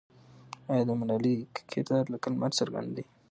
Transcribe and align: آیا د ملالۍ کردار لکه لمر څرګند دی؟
آیا 0.71 0.83
د 0.87 0.91
ملالۍ 0.99 1.35
کردار 1.71 2.03
لکه 2.13 2.27
لمر 2.33 2.51
څرګند 2.59 2.89
دی؟ 2.95 3.03